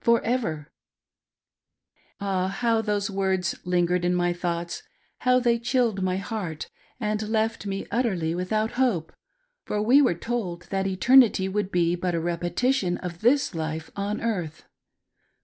[0.03, 0.67] For ever!
[2.19, 2.47] Ah!
[2.47, 4.81] how those words lingered in wiy thoughts;
[5.19, 9.15] how they chilled my heart, and left me utterly without hope i;
[9.67, 14.21] for we ;were told that eternity would be but a repetition of this life on
[14.21, 14.63] earth.